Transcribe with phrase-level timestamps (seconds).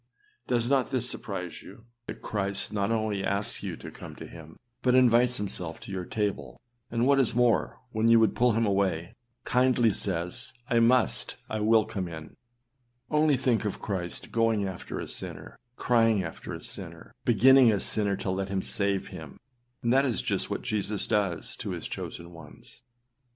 [0.01, 4.25] â Does not this surprise you, that Christ not only asks you to come to
[4.25, 8.55] him, but invites himself to your table, and what is more, when you would put
[8.55, 12.89] him away, kindly says, âI must, I will come in.â 329 Spurgeonâs Sermons Vol.
[12.89, 17.71] II ClassicChristianLibrary.com Only think of Christ going after a sinner, crying after a sinner, beginning
[17.71, 19.37] a sinner to let him save him;
[19.83, 22.81] and that is just what Jesus does to his chosen ones.